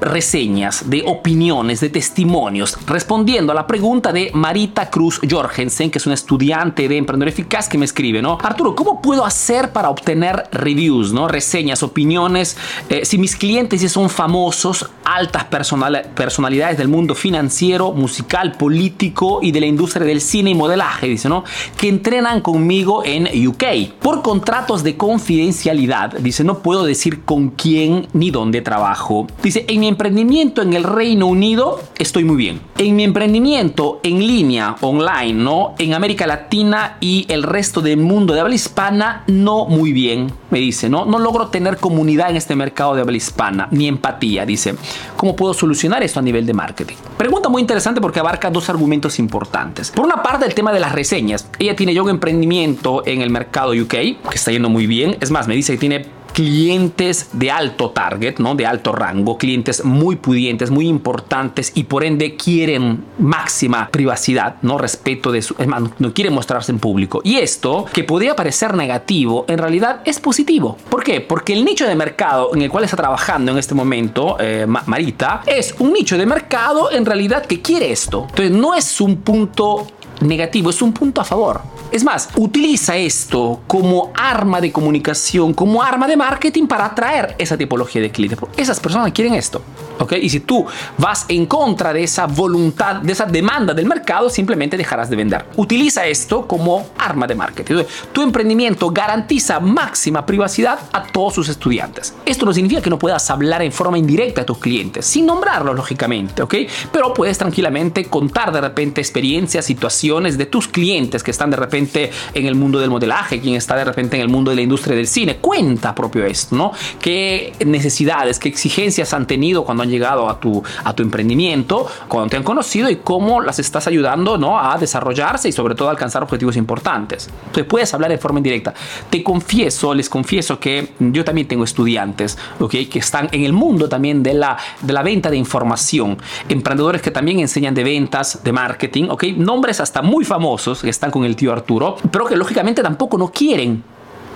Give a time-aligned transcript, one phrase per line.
[0.00, 6.06] reseñas, de opiniones, de testimonios, respondiendo a la pregunta de Marita Cruz Jorgensen, que es
[6.06, 8.38] una estudiante de Emprendedor Eficaz que me escribe, ¿no?
[8.42, 11.28] Arturo, ¿cómo puedo hacer para obtener reviews, ¿no?
[11.28, 12.56] Reseñas, opiniones,
[12.88, 19.52] eh, si mis clientes ya son famosos, altas personalidades del mundo financiero, musical, político y
[19.52, 21.44] de la industria del cine y modelaje, dice, ¿no?
[21.76, 23.64] Que entrenan conmigo en UK.
[24.00, 29.26] Por contratos de confidencialidad, dice, no puedo decir con quién ni dónde trabajo.
[29.42, 32.60] Dice, en mi emprendimiento en el Reino Unido estoy muy bien.
[32.78, 35.74] En mi emprendimiento en línea, online, ¿no?
[35.78, 40.58] En América Latina y el resto del mundo de habla hispana, no muy bien, me
[40.58, 41.04] dice, ¿no?
[41.04, 44.74] No logro tener comunidad en este mercado de habla hispana, ni empatía, dice.
[45.16, 46.96] ¿Cómo puedo solucionar esto a nivel de marketing?
[47.16, 49.90] Pregunta muy interesante porque abarca dos argumentos importantes.
[49.90, 51.48] Por una parte, el tema de las reseñas.
[51.58, 55.16] Ella tiene ya un emprendimiento en el mercado UK que está yendo muy bien.
[55.20, 58.54] Es más, me dice que tiene clientes de alto target, ¿no?
[58.54, 64.76] de alto rango, clientes muy pudientes, muy importantes y por ende quieren máxima privacidad, no
[64.76, 67.22] respeto de su, es más, no quieren mostrarse en público.
[67.24, 70.76] Y esto, que podría parecer negativo, en realidad es positivo.
[70.90, 71.22] ¿Por qué?
[71.22, 75.40] Porque el nicho de mercado en el cual está trabajando en este momento eh, Marita
[75.46, 78.26] es un nicho de mercado en realidad que quiere esto.
[78.28, 79.86] Entonces no es un punto
[80.20, 81.75] negativo, es un punto a favor.
[81.92, 87.56] Es más, utiliza esto como arma de comunicación, como arma de marketing para atraer esa
[87.56, 88.38] tipología de clientes.
[88.56, 89.62] Esas personas quieren esto.
[89.98, 90.14] ¿Ok?
[90.20, 90.66] Y si tú
[90.98, 95.46] vas en contra de esa voluntad, de esa demanda del mercado, simplemente dejarás de vender.
[95.56, 97.84] Utiliza esto como arma de marketing.
[98.12, 102.14] Tu emprendimiento garantiza máxima privacidad a todos sus estudiantes.
[102.24, 105.74] Esto no significa que no puedas hablar en forma indirecta a tus clientes, sin nombrarlos,
[105.74, 106.54] lógicamente, ¿ok?
[106.92, 112.10] Pero puedes tranquilamente contar de repente experiencias, situaciones de tus clientes que están de repente
[112.34, 114.96] en el mundo del modelaje, quien está de repente en el mundo de la industria
[114.96, 115.36] del cine.
[115.36, 116.72] Cuenta propio esto, ¿no?
[117.00, 122.30] ¿Qué necesidades, qué exigencias han tenido cuando han llegado a tu, a tu emprendimiento, cuando
[122.30, 124.58] te han conocido y cómo las estás ayudando, ¿no?
[124.58, 127.28] A desarrollarse y sobre todo a alcanzar objetivos importantes.
[127.38, 128.74] Entonces puedes hablar de forma indirecta.
[129.10, 132.74] Te confieso, les confieso que yo también tengo estudiantes, ¿ok?
[132.90, 136.18] Que están en el mundo también de la, de la venta de información.
[136.48, 139.24] Emprendedores que también enseñan de ventas, de marketing, ¿ok?
[139.36, 143.30] Nombres hasta muy famosos que están con el tío Arturo pero que lógicamente tampoco no
[143.30, 143.82] quieren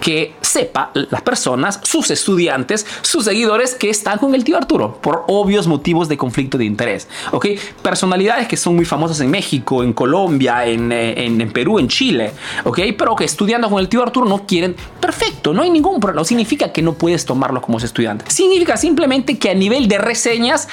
[0.00, 5.24] que sepa las personas, sus estudiantes, sus seguidores que están con el tío Arturo por
[5.28, 7.08] obvios motivos de conflicto de interés.
[7.30, 7.46] ¿ok?
[7.82, 12.32] Personalidades que son muy famosas en México, en Colombia, en, eh, en, Perú, en Chile,
[12.64, 12.80] ¿ok?
[12.98, 14.74] pero que estudiando con el tío Arturo no quieren.
[15.00, 16.20] Perfecto, no hay ningún problema.
[16.20, 18.24] No significa que no puedes tomarlo como estudiante.
[18.28, 20.68] Significa simplemente que a nivel de reseñas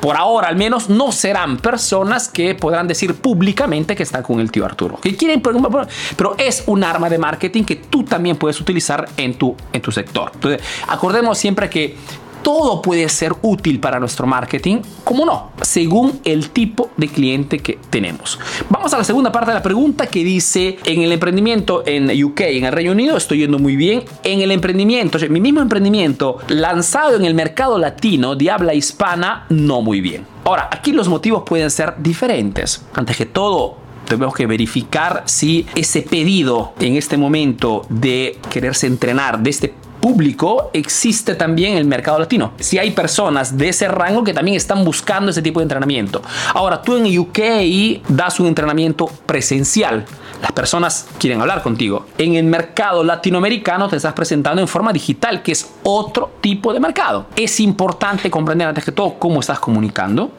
[0.00, 4.50] por ahora al menos, no serán personas que podrán decir públicamente que están con el
[4.50, 4.98] tío Arturo.
[5.00, 9.54] Que quieren, pero es un arma de marketing que tú también puedes utilizar en tu,
[9.72, 10.30] en tu sector.
[10.34, 11.96] Entonces, acordemos siempre que
[12.42, 17.78] todo puede ser útil para nuestro marketing, como no, según el tipo de cliente que
[17.90, 18.38] tenemos.
[18.68, 22.40] Vamos a la segunda parte de la pregunta que dice, en el emprendimiento en UK,
[22.40, 24.04] en el Reino Unido, estoy yendo muy bien.
[24.22, 28.74] En el emprendimiento, o sea, mi mismo emprendimiento lanzado en el mercado latino de habla
[28.74, 30.26] hispana, no muy bien.
[30.44, 32.84] Ahora, aquí los motivos pueden ser diferentes.
[32.94, 33.76] Antes que todo,
[34.06, 40.70] tenemos que verificar si ese pedido en este momento de quererse entrenar, de este público
[40.72, 42.52] existe también el mercado latino.
[42.58, 46.22] Si hay personas de ese rango que también están buscando ese tipo de entrenamiento.
[46.54, 50.04] Ahora, tú en UK das un entrenamiento presencial.
[50.42, 52.06] Las personas quieren hablar contigo.
[52.16, 56.80] En el mercado latinoamericano te estás presentando en forma digital, que es otro tipo de
[56.80, 57.26] mercado.
[57.36, 60.30] Es importante comprender antes que todo cómo estás comunicando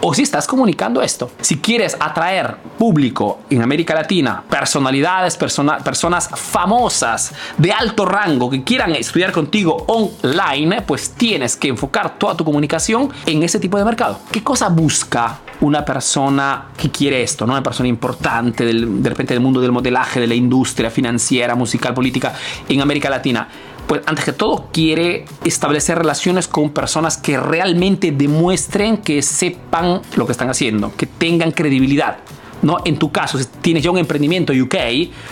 [0.00, 1.30] o si estás comunicando esto.
[1.40, 8.94] Si quieres atraer público en América Latina, personalidades, personas famosas de alto rango que quieran
[8.94, 14.18] estudiar contigo online, pues tienes que enfocar toda tu comunicación en ese tipo de mercado.
[14.30, 17.52] ¿Qué cosa busca una persona que quiere esto, ¿no?
[17.52, 21.92] una persona importante del, de repente del mundo del modelaje, de la industria financiera, musical,
[21.92, 22.34] política
[22.68, 23.46] en América Latina?
[23.90, 30.26] Pues antes que todo quiere establecer relaciones con personas que realmente demuestren que sepan lo
[30.26, 32.18] que están haciendo, que tengan credibilidad.
[32.62, 32.76] ¿no?
[32.84, 34.76] En tu caso, si tienes ya un emprendimiento UK,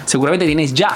[0.07, 0.89] seguramente tienes ya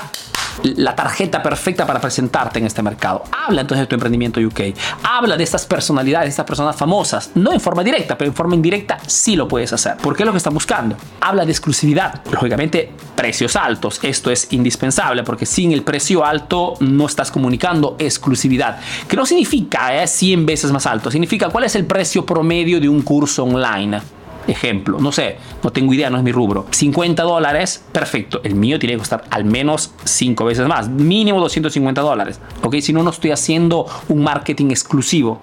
[0.62, 3.24] la tarjeta perfecta para presentarte en este mercado.
[3.46, 4.74] Habla entonces de tu emprendimiento UK.
[5.02, 7.30] Habla de estas personalidades, de estas personas famosas.
[7.34, 9.96] No en forma directa, pero en forma indirecta sí lo puedes hacer.
[10.02, 10.96] Porque es lo que están buscando.
[11.20, 12.22] Habla de exclusividad.
[12.30, 14.00] Lógicamente, precios altos.
[14.02, 18.78] Esto es indispensable porque sin el precio alto no estás comunicando exclusividad.
[19.08, 21.10] Que no significa 100 eh, veces más alto.
[21.10, 24.00] Significa cuál es el precio promedio de un curso online.
[24.46, 26.66] Ejemplo, no sé, no tengo idea, no es mi rubro.
[26.70, 28.40] 50 dólares, perfecto.
[28.44, 32.40] El mío tiene que costar al menos 5 veces más, mínimo 250 dólares.
[32.62, 35.40] Ok, si no, no estoy haciendo un marketing exclusivo.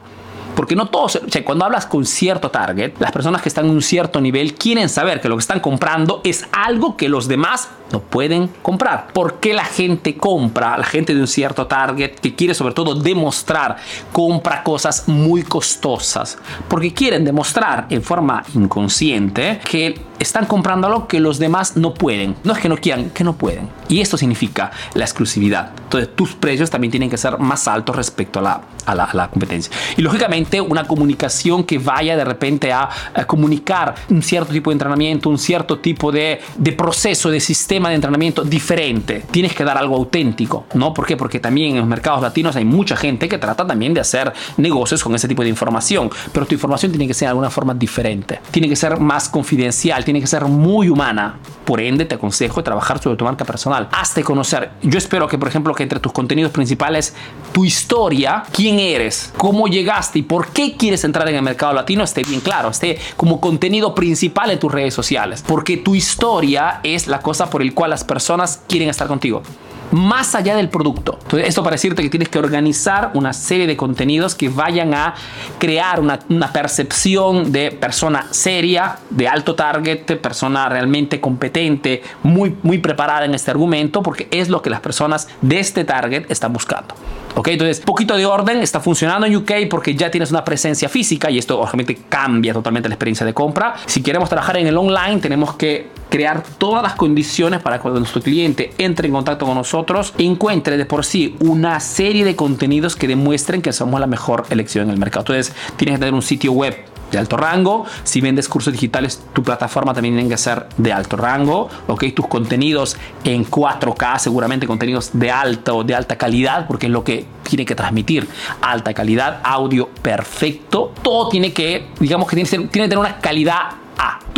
[0.59, 3.71] Porque no todos, o sea, cuando hablas con cierto target, las personas que están en
[3.71, 7.69] un cierto nivel quieren saber que lo que están comprando es algo que los demás
[7.93, 9.07] no pueden comprar.
[9.13, 10.77] ¿Por qué la gente compra?
[10.77, 13.77] La gente de un cierto target que quiere sobre todo demostrar,
[14.11, 16.37] compra cosas muy costosas.
[16.67, 22.35] Porque quieren demostrar en forma inconsciente que están comprando algo que los demás no pueden.
[22.43, 23.69] No es que no quieran, que no pueden.
[23.87, 25.71] Y esto significa la exclusividad.
[25.83, 29.73] Entonces tus precios también tienen que ser más altos respecto a la, a la, competencia.
[29.97, 32.89] Y lógicamente una comunicación que vaya de repente a,
[33.27, 37.95] comunicar un cierto tipo de entrenamiento, un cierto tipo de, de proceso, de sistema de
[37.95, 39.25] entrenamiento diferente.
[39.29, 40.93] Tienes que dar algo auténtico, ¿no?
[40.93, 41.17] ¿Por qué?
[41.17, 45.03] Porque también en los mercados latinos hay mucha gente que trata también de hacer negocios
[45.03, 46.09] con ese tipo de información.
[46.31, 48.39] Pero tu información tiene que ser de alguna forma diferente.
[48.51, 49.59] Tiene que ser más confidencial
[50.03, 51.35] tiene que ser muy humana.
[51.69, 53.89] Por ende, te aconsejo trabajar sobre tu marca personal.
[53.91, 54.71] Hazte conocer.
[54.81, 57.13] Yo espero que, por ejemplo, que entre tus contenidos principales,
[57.51, 62.03] tu historia, quién eres, cómo llegaste y por qué quieres entrar en el mercado latino
[62.03, 65.43] esté bien claro, esté como contenido principal en tus redes sociales.
[65.45, 69.43] Porque tu historia es la cosa por el cual las personas quieren estar contigo
[69.91, 71.17] más allá del producto.
[71.23, 75.15] Entonces, esto para decirte que tienes que organizar una serie de contenidos que vayan a
[75.57, 76.19] crear una,
[76.51, 83.51] percepción de persona seria, de alto target, persona realmente competente, muy, muy preparada en este
[83.51, 86.95] argumento, porque es lo que las personas de este target están buscando.
[87.35, 87.49] ¿Ok?
[87.49, 91.37] Entonces, poquito de orden, está funcionando en UK porque ya tienes una presencia física y
[91.37, 93.75] esto obviamente cambia totalmente la experiencia de compra.
[93.85, 98.21] Si queremos trabajar en el online, tenemos que crear todas las condiciones para cuando nuestro
[98.21, 103.07] cliente entre en contacto con nosotros, encuentre de por sí una serie de contenidos que
[103.07, 105.21] demuestren que somos la mejor elección en el mercado.
[105.21, 106.75] Entonces, tienes que tener un sitio web
[107.11, 107.85] de alto rango.
[108.03, 111.69] Si vendes cursos digitales, tu plataforma también tiene que ser de alto rango.
[111.87, 116.91] Ok, tus contenidos en 4K, seguramente contenidos de alta o de alta calidad, porque es
[116.91, 118.27] lo que tiene que transmitir.
[118.61, 120.93] Alta calidad, audio perfecto.
[121.01, 123.71] Todo tiene que, digamos que tiene, tiene que tener una calidad.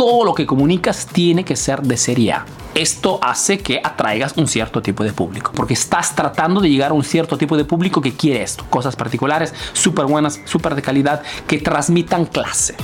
[0.02, 2.44] Todo lo que comunicas tiene que ser de serie A
[2.74, 6.94] esto hace que atraigas un cierto tipo de público, porque estás tratando de llegar a
[6.94, 11.22] un cierto tipo de público que quiere esto, cosas particulares, súper buenas, súper de calidad,
[11.46, 12.74] que transmitan clase.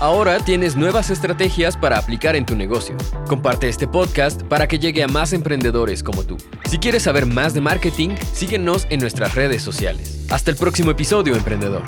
[0.00, 2.96] Ahora tienes nuevas estrategias para aplicar en tu negocio.
[3.28, 6.38] Comparte este podcast para que llegue a más emprendedores como tú.
[6.68, 10.26] Si quieres saber más de marketing, síguenos en nuestras redes sociales.
[10.28, 11.84] Hasta el próximo episodio, emprendedor.